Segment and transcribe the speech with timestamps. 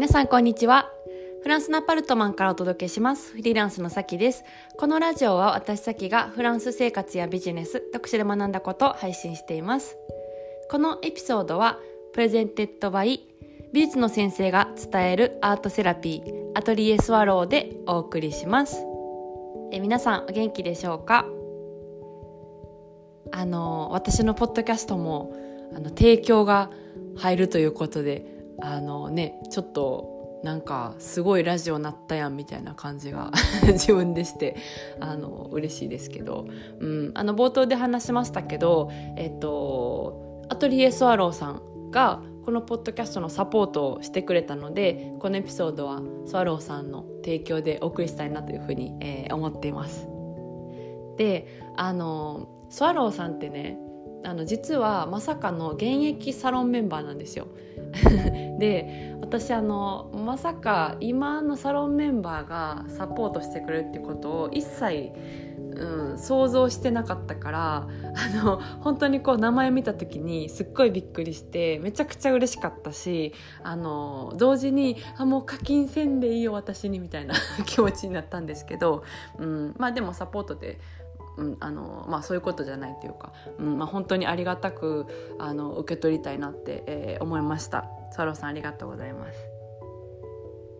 [0.00, 0.90] 皆さんこんにちは。
[1.42, 3.32] フランスのアパルトマンからお届けします。
[3.32, 4.44] フリーランスのさきです。
[4.78, 9.98] このラジオは私さきがフランス生活やビジネス読書で学んだことを配信しています。
[10.70, 11.78] このエピソードは
[12.14, 13.28] presented by
[13.74, 18.82] 美術の先生が伝えるアートセラピーアトリエスワローでお送りします。
[19.70, 21.26] え皆さんお元気でしょうか？
[23.32, 25.36] あの私のポッドキャストも
[25.76, 26.70] あの提供が
[27.18, 33.30] 入るということであのねちょっとなんかすごいラジオなったやんみたいな感じが
[33.72, 34.56] 自分でして
[34.98, 36.46] あの嬉しいですけど、
[36.78, 50.08] うん、あの冒頭で話しましたけど、えっと、アトリエスワローさんがこのポッドキャストのサポートをしてくれたのでこのエピソードはスワローさんの提供でお送りしたいなというふうに、えー、思っています。
[51.18, 51.46] で
[51.76, 53.78] あのスワローさんってね
[54.24, 57.46] あの実はまさかの現役サロンメンバーなんですよ。
[58.58, 65.12] で私あのまさか今のサロンメンバーがサポートしてくれるっていうことを一切、
[65.76, 77.34] うん、想像してなかったからあの本当にこう名前見た時にすっごいびっくりしてめちゃくちゃ嬉しかったしあの同時にあもう課金せんでいいよ私にみたいな
[77.66, 79.04] 気持ちになったんですけど、
[79.38, 80.80] うん、まあでもサポートで
[81.36, 85.06] うん、あのまあ、そういうことじゃないっていうか、うんまあ、本当にありがたく
[85.38, 87.86] あの受け取りたいなって、えー、思いました。
[88.12, 89.38] サロさんありがとうございます。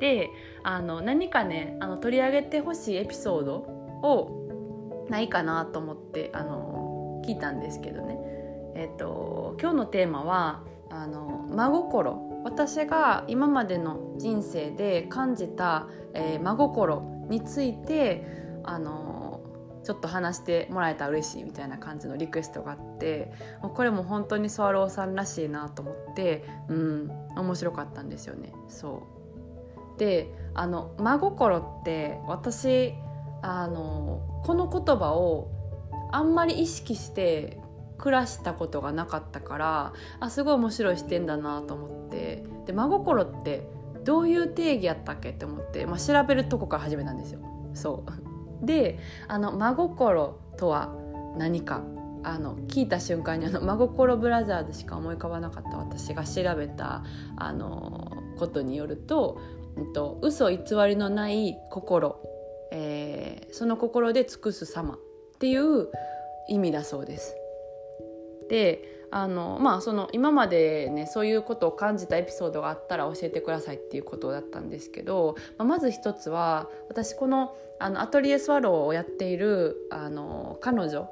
[0.00, 0.30] で
[0.64, 8.18] あの何かねあの取り上げてほしいエピソードをないかなと思ってあの聞いたんですけどね。
[8.74, 12.32] えっ、と今日のテーマはあの真心。
[12.44, 18.26] 私が今までの人生で感じた、えー、真心について
[18.64, 19.40] あの
[19.84, 28.52] ちょっと話してもらえたら嬉しいみたいな感じのリクエストがあってこれも本当にスワローさんらしいなと思ってうん面白かったんですよね。
[28.68, 29.06] そ
[29.96, 32.94] うであの真心って私
[33.42, 35.50] あのこの言葉を
[36.10, 37.58] あんまり意識して
[37.98, 43.68] 暮らしたことがなかったからあすごい面白い視点だなと思ってで真心って
[44.04, 47.40] どういう定義やったっけって思って、まあ、調べるとこから始めたんですよ。
[47.74, 48.31] そう
[48.62, 50.94] であの真心とは
[51.36, 51.82] 何か
[52.24, 57.04] あの聞いた瞬間にあの真心ブラザーズしか思い浮かばなかった私が調べた
[57.36, 59.40] あのことによると、
[59.76, 62.20] うん、と嘘偽りのない心、
[62.72, 64.98] えー、その心で尽くす様っ
[65.38, 65.88] ていう
[66.48, 67.34] 意味だそうです。
[68.48, 81.10] であのまあその今までねそういうことを感じたエピソードがあったら教えてくださいっていうことだったんですけど、まあ、まず一つは私このあのアトリエスワローをやっているあの彼女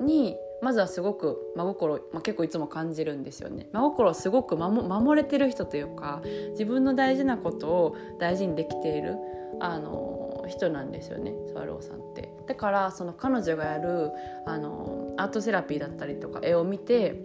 [0.00, 3.68] にまずはすごく真心、まあ、結構いつも感じるんですよね。
[3.72, 6.20] 真心すごく守れてる人というか
[6.50, 9.16] 自分の大事なことを大事にできている
[9.60, 12.32] あの人なんですよねスワローさんって。
[12.46, 14.10] だからその彼女がやる
[14.46, 17.20] あのアートセラピーだったりとか絵を見て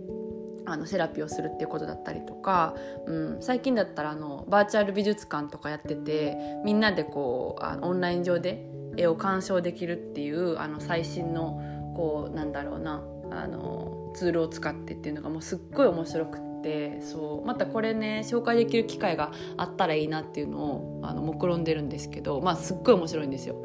[0.65, 2.75] あのセラピーをするっていうことだったりとか、
[3.07, 8.65] うん、最近だったらあのバーチャル美術館とかやっててみんなでこうあのオンライン上で
[8.95, 11.59] 絵を鑑賞できるっていうあの最新の
[11.95, 23.55] こうなんだろうなあのツールを使ってっていうのがもうすっごい面白くてってそうまたこれね紹介できる機会があったらいいなっていうのをあの目論んでるんですけどまあすっごい面白いんですよ。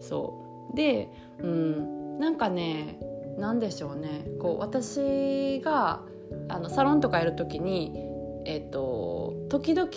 [0.00, 2.98] そうで、うん、なんかね
[3.38, 6.02] 何でしょうねこう私が
[6.48, 8.09] あのサロンとかやる時に
[8.50, 9.88] えーと、時々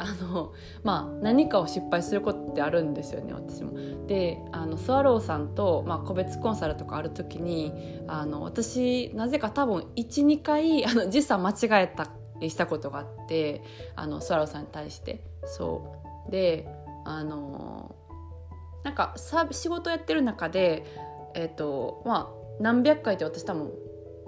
[0.00, 3.70] あの、 まあ、何かを失敗することってあるんですよね私も。
[4.08, 7.72] であのスワローさんと、まあ、個別コンサルとかある時に
[8.08, 12.08] あの私なぜか多分12回 あの時差間違えた
[12.40, 13.62] したことがあって
[13.94, 15.92] あのスワローさんに対してそ
[16.28, 16.66] うで
[17.04, 17.94] あの
[18.82, 20.84] なんかさ仕事やってる中で
[21.34, 22.28] えっ、とまあ
[22.58, 23.70] 何百回って私多分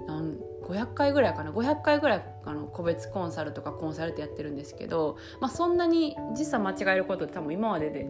[0.07, 0.37] 何
[0.67, 8.07] 500回ぐらいかな500回ぐらいあの個別コンサルとかコンサルってやってるんですけど、まあ、そんなに時差間違えることって多分今までで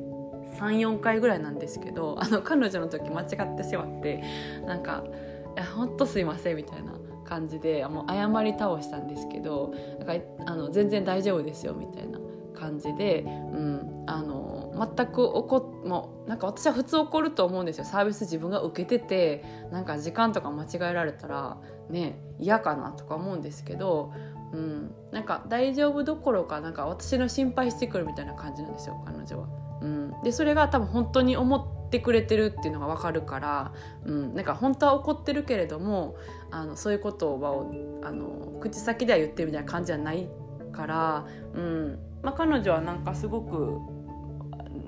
[0.59, 4.23] 34回ぐらいなんですけど あの彼女の時間違ってしまって
[4.65, 5.03] なんか
[5.55, 6.93] 「いやほんとすいません」みたいな
[7.25, 12.19] 感じでもう謝り倒したんですけどなんかあの全然大丈夫ですよみたいな
[12.53, 17.85] 感じで、うん、あの全く怒もなんか私は普通怒ると思うんですよ。
[17.85, 21.57] サービス自分が受けててなんか時間とか間違えられたら
[21.89, 24.11] ね嫌かなとか思うんですけど、
[24.53, 29.47] うん、なんか大丈夫どころかなんか私の心配してくるみたいな感じなんですよ彼女は。
[29.81, 33.73] うん、でそれが多分本当に思ってくれてるっていうのが分かるから、
[34.05, 36.15] うん、なんか本当は怒ってるけれども
[36.51, 40.29] あのそういう言葉をあの口先では言ってるみたいな感じじゃない
[40.71, 43.79] から、うん、まあ、彼女はなんかすごく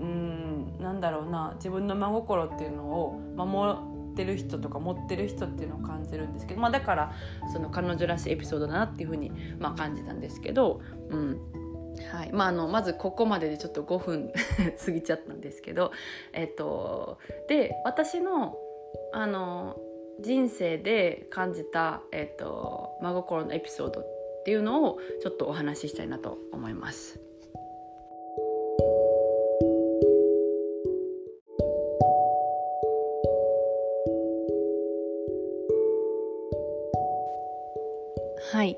[0.06, 3.78] うんなんだろうな自分の真心っていうのを守
[4.14, 7.14] ってる人とか持ってる人っていうのを感じるんですけど、まあ、だから
[7.52, 11.40] その彼女らしいエピソードだなっていうふうに、まあ、感じたんですけど、うん
[12.12, 14.32] はいまあ、あのまずここまででちょっと5分
[14.86, 15.92] 過ぎちゃったんですけど、
[16.34, 17.18] えっと、
[17.48, 18.58] で私の
[19.14, 19.78] あの
[20.22, 24.04] 人生で感じた、えっと、真心のエピソードっ
[24.46, 27.25] ていうのをちょっとお話ししたいなと思います。
[38.52, 38.78] はい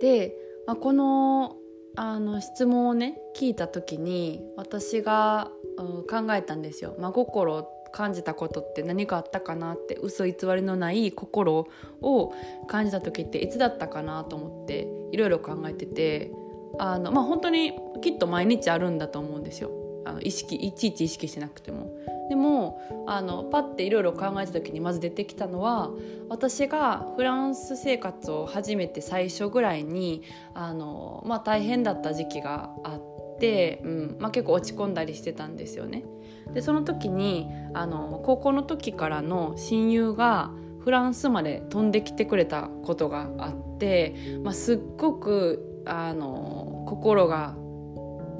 [0.00, 0.34] で、
[0.66, 1.56] まあ、この
[1.96, 6.96] あの質問をね聞いた時に私が、うん、考えたんですよ。
[6.98, 11.68] 真心感じたことって何かあったかなって嘘偽りのない心
[12.02, 12.34] を
[12.66, 16.32] 感じた時っていつだったかなと思っていろいろ考えてて
[16.80, 19.70] あのまあ本当にきっと毎日あるんだと思うんですよ
[20.04, 21.96] あの意識いちいち意識しなくても。
[22.28, 25.90] でもあのパッていろいろ考えた時にまず出てきたのは
[26.28, 30.22] 私がフランス生活を始めて最初ぐらいに
[30.54, 36.04] あの、まあ、大変だった時期があって、うんまあ、結構落ち込んだりしてたんですよね。
[36.52, 40.50] でその時にあの高校の時からの親友が
[40.80, 47.56] フランスまで飛んできてくれたことがあって、まあ、すっごくあの心が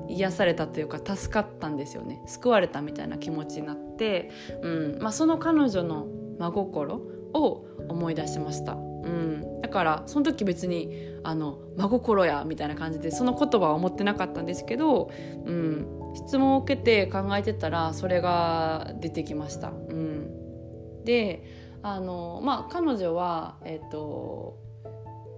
[0.08, 2.22] 癒されたというか助かったんですよね。
[2.26, 4.30] 救われたみたいな気持ちになって、
[4.62, 4.98] うん。
[5.00, 6.06] まあ、その彼女の
[6.38, 7.00] 真心
[7.34, 10.90] を思い出しました、うん、だからその時別に
[11.22, 15.10] あの真心やみたいな感じでその言葉は思ってなかったんですけど、
[15.44, 19.68] うん、質問を受けて考えてたらそれが出てきました。
[19.68, 21.44] うん、で
[21.82, 24.58] あのまあ彼女はえっ、と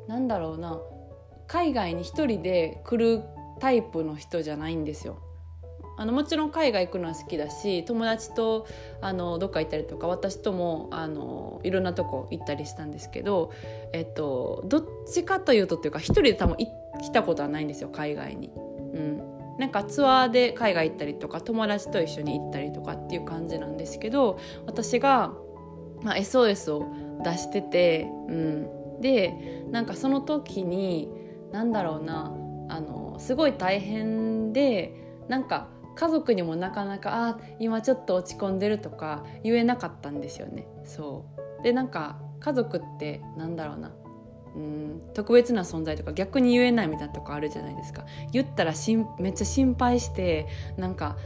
[0.07, 0.79] なんだろうな。
[1.49, 3.23] 海外に一人で来る
[3.59, 5.19] タイプの人じゃないんですよ。
[5.99, 8.67] あのもちろん海外行くのは好きだし友達と
[9.01, 13.51] あのどっか行ったりとか私ともあのいろんなとこ行ったりしたんですけど、
[13.95, 18.53] えっと、どっちかというとっていうか一人で多分来たことはないんですよ海外に。
[18.57, 19.23] うん、
[19.59, 25.33] なんかツアーで海外行ったりとか友達と一緒に行ったりとかっていう感じなんですけど私が、
[26.03, 26.87] まあ、SOS を
[27.25, 31.11] 出してて、うん、でなんかその時に
[31.53, 32.35] 何だろうな
[32.69, 34.95] あのすごい大変で
[35.29, 40.67] なんか家族にもなかなか「あ今ちょっと落ち込んでる」とか言えなかったんですよね。
[40.85, 41.25] そ
[41.61, 41.63] う。
[41.63, 43.93] でなんか家族ってなんだろうな。
[44.55, 48.07] うん特別な存在とか逆に言えないみたいなとこあるじゃないですか。
[48.33, 50.47] 言ったらしんめっちゃ心配して
[50.79, 51.17] なんか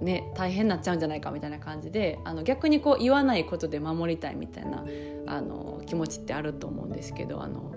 [0.00, 4.84] ね大変になっちゃうんじゃないかみたいな感じであの逆にこう言わないことで守りたいみたいな
[5.26, 7.72] あの気持ちってあると思うんですけどあの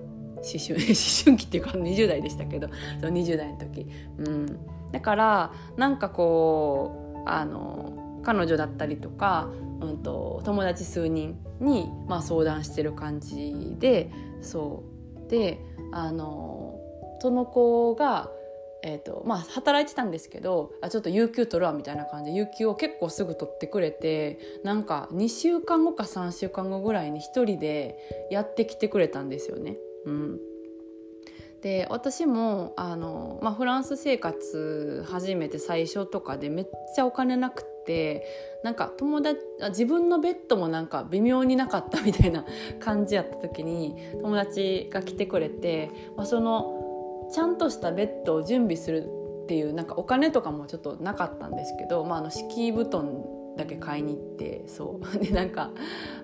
[0.46, 0.96] 思春 思
[1.26, 2.68] 春期っていうか20代でしたけど
[3.00, 3.88] その20代の時、
[4.18, 4.60] うん、
[4.92, 9.50] だからなんかこうあの彼女だったりとか、
[9.82, 14.10] うんと、友達数人に、まあ、相談してる感じで
[14.42, 14.84] そ
[15.28, 15.30] う。
[15.30, 15.60] で
[15.92, 16.80] あの
[17.20, 18.30] その子が
[18.88, 27.98] えーとまあ、働いてたんですけどあちょっと有給取るわみたいな感じで有給を結構すぐ取ってくれてなんか2週間後か3週間後ぐらいに1人で
[28.30, 29.78] やってきてくれたんですよね。
[30.06, 30.40] うん、
[31.62, 36.66] で私もあの、まあ、フランス生活始めて最初とかでめっ
[36.96, 38.26] ちゃお金なくて
[38.64, 39.40] なんか友達
[39.70, 42.46] 自分のベッドもなんか微妙になかったみたいな
[42.80, 49.10] 感じやった時に友達が来てくれて、まあ、そのちゃんとしたベッドを準備する
[49.44, 53.24] っていうなんかお金とかもちょっとなかったんですけど、まあ、あの敷布団
[53.58, 55.20] だけ買いに行ってそう。
[55.24, 55.72] でなんか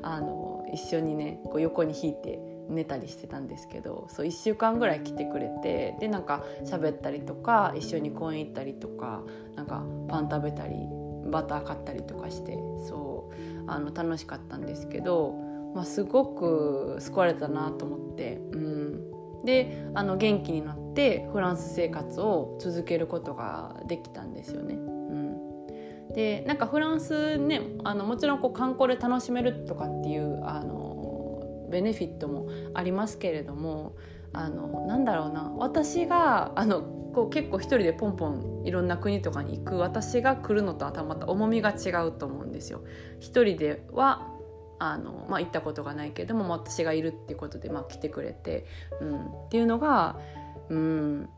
[0.01, 2.39] あの一緒にねこう横に引いて
[2.71, 9.23] 寝たりしてたんですけどそう1週間ぐらい来てくれてでなんか喋ったりとか一緒に公園行ったりとか
[9.55, 10.75] なんかパン食べたり
[11.29, 12.53] バター買ったりとかして
[12.87, 15.33] そうあの楽しかったんですけど、
[15.75, 18.37] まあ、すごく救われたなと思って。
[18.53, 19.11] うん
[19.43, 24.75] であの元気になってフランス生活を続けることができたんですよね。
[24.75, 30.80] うん、でなんかフランスねあのもちろんこう観光で楽しめるとかっていうあの
[31.71, 33.95] ベネフィットもありますけれども
[34.33, 42.81] あのなんだろうな私があのこう結構一人でポンポンいろんな国とかに行く私が来るのとはまた重みが違うと思うんですよ。
[43.19, 44.27] 一人では
[44.79, 48.65] あの、まあ、行ったことがないけれども私がいるっていうことで、まあ、来てくれて、
[48.99, 50.19] うん、っていうのが、
[50.69, 51.29] うん、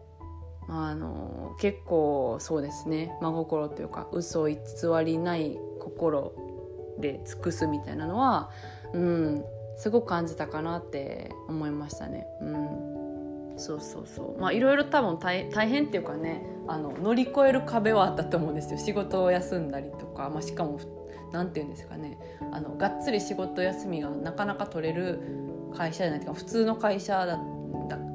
[0.70, 4.58] あの結構そうですね真心というか嘘偽
[5.04, 6.34] りない心
[7.00, 8.50] で尽くすみたいなのは、
[8.94, 9.44] うん、
[9.76, 12.28] すごく感じたかなって思いましたね。
[12.42, 13.54] うん。
[13.58, 14.42] そうそうそう。
[14.42, 18.80] まあいろいろ多分大大変っていうかねあの乗り越える壁はあったと思うんですよ。
[18.80, 20.80] 仕事を休んだりとか、まあ、しかも
[21.32, 22.18] 何て言うんですかね。
[22.52, 25.20] あのがっつり仕事休みがなかなか取れる
[25.76, 27.40] 会社じゃないというか普通の会社だ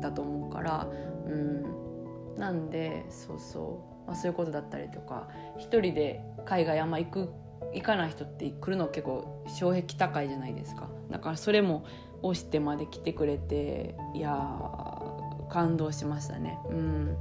[0.00, 0.88] だと思うから、
[1.26, 7.32] うん、なんでそうそう、まあ、そういうことだったりとか一人で海外あんま行く
[7.72, 10.88] 行かない人って来るの結構障壁高いじゃないですか。
[11.10, 11.84] だからそれも
[12.22, 14.34] 押してまで来てくれていや
[15.48, 17.16] 感動しましたね、うん、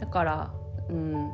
[0.00, 0.54] だから、
[0.88, 1.30] うん、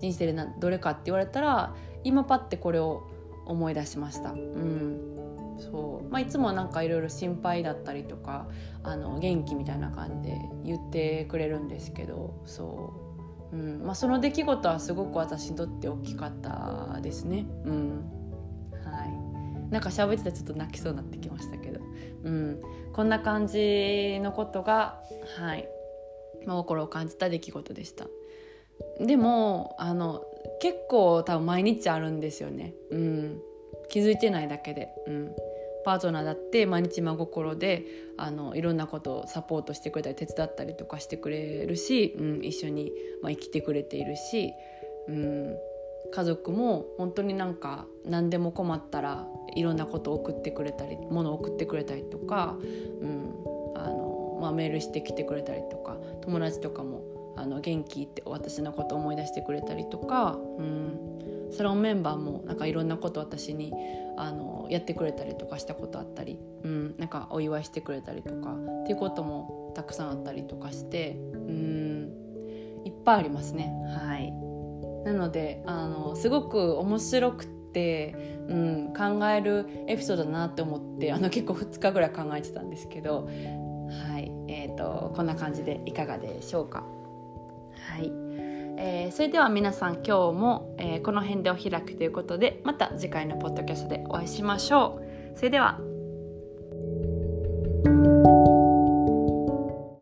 [0.00, 3.06] 人生でなどれかって言われたら今パッてこれを
[3.46, 5.00] 思い出しました、うん。
[5.58, 6.08] そう。
[6.10, 8.48] まあ、いつもなんかいろいろ心配だったりとか
[8.82, 13.07] あの元気みたいな感じで言ってくれるんですけどそう、
[13.52, 13.82] うん。
[13.84, 17.46] まあ、その出来事はすごく私にとって大きかったですね。
[17.64, 18.04] うん。
[18.84, 19.70] はい。
[19.70, 21.80] なんか喋ってたらちょっと泣きそうになってきましたけど、
[22.24, 22.60] うん、
[22.92, 25.00] こんな感じのことが
[25.38, 25.68] はい。
[26.46, 28.06] 真心を感じた出来事でした。
[29.00, 30.22] でもあの
[30.60, 33.40] 結構多分毎日あるんですよね、うん、
[33.90, 35.36] 気づいてないだけで、うん、
[35.88, 37.86] パートナーだって毎日真心で
[38.18, 42.92] あのいろんなことをサポートしてくれたり手伝ったりとかしてくれるし、うん、一緒に、
[43.22, 44.52] まあ、生きてくれているし、
[45.08, 45.56] うん、
[46.12, 49.26] 家族も本当になんか何でも困ったら
[49.56, 52.58] いろんなことを送ってくれたり物を送ってくれたりとか、
[53.00, 53.34] うん
[53.74, 61.18] あのまあ、メールしてきてくれたりとか友達とかもあの元気って私のこと思い出してくれたりとか、うん、
[61.50, 63.72] サロンメンバーもなんかいろんなこと私に
[64.16, 68.52] あのやってくれたりとかしたことあったり、うん、なんかお祝いしてくれたりとか
[68.82, 72.12] っていうこともたくさんあったりとかして、うん、
[72.84, 73.72] いっぱいありますね。
[73.96, 74.32] はい
[75.04, 86.84] なのであのすごく面白くて、うん、考えるエピソードだなって思ってあの結構2日ぐらい考えてたんですけど、はいえーと、こんな感じでいかがでしょうか？
[87.88, 88.27] はい
[88.80, 95.00] えー、それでは皆さん今日も、えー、この辺でお開くということでまた次回のポッドキャストでお会いしましょ
[95.34, 95.36] う。
[95.36, 95.80] それでは